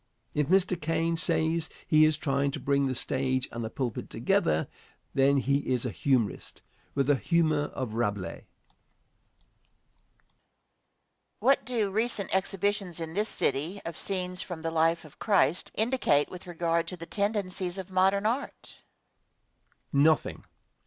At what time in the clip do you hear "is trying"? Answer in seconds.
2.05-2.49